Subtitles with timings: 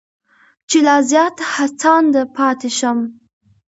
[0.69, 2.99] چې لا زیات هڅانده پاتې شم.